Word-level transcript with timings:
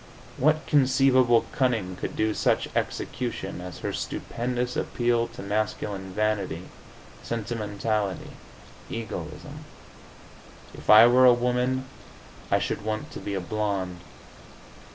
What 0.37 0.65
conceivable 0.65 1.45
cunning 1.51 1.95
could 1.95 2.15
do 2.15 2.33
such 2.33 2.67
execution 2.75 3.61
as 3.61 3.77
her 3.85 3.93
stupendous 3.93 4.75
appeal 4.75 5.27
to 5.27 5.43
masculine 5.43 6.11
vanity, 6.11 6.69
sentimentality, 7.21 8.31
egoism? 8.89 9.63
If 10.73 10.89
I 10.89 11.05
were 11.05 11.25
a 11.25 11.33
woman 11.33 11.85
I 12.49 12.57
should 12.57 12.81
want 12.83 13.11
to 13.11 13.19
be 13.19 13.35
a 13.35 13.39
blonde. 13.41 13.99